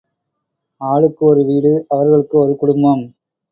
[0.81, 3.03] ஆளுக்கு ஒரு வீடு அவர்களுக்கு ஒரு குடும்பம்.